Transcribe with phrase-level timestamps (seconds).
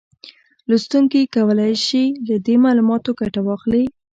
[0.69, 3.83] لوستونکي کولای شي له دې معلوماتو ګټه واخلي